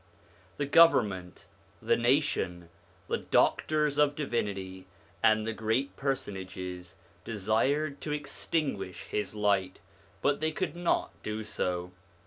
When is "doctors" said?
3.19-3.99